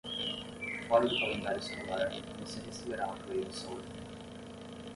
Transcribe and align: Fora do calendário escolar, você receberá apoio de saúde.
Fora 0.87 1.07
do 1.07 1.15
calendário 1.15 1.59
escolar, 1.59 2.11
você 2.39 2.59
receberá 2.65 3.05
apoio 3.05 3.45
de 3.45 3.55
saúde. 3.55 3.87